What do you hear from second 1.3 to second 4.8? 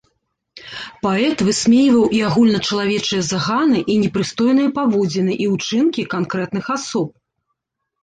высмейваў і агульначалавечыя заганы, і непрыстойныя